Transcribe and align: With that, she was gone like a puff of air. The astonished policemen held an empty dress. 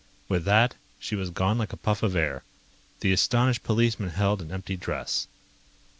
With 0.27 0.45
that, 0.45 0.73
she 0.97 1.15
was 1.15 1.29
gone 1.29 1.59
like 1.59 1.73
a 1.73 1.77
puff 1.77 2.01
of 2.01 2.15
air. 2.15 2.41
The 3.01 3.13
astonished 3.13 3.61
policemen 3.61 4.09
held 4.09 4.41
an 4.41 4.51
empty 4.51 4.75
dress. 4.75 5.27